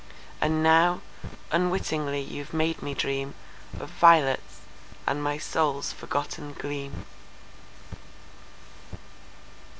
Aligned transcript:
And 0.41 0.63
now—unwittingly, 0.63 2.21
you've 2.21 2.55
made 2.55 2.81
me 2.81 2.95
dreamOf 2.95 3.85
violets, 3.99 4.61
and 5.05 5.21
my 5.23 5.37
soul's 5.37 5.91
forgotten 5.93 6.53
gleam. 6.53 7.05